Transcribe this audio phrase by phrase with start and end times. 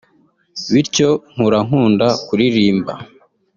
[0.71, 2.93] bityo nkura nkunda kuririmba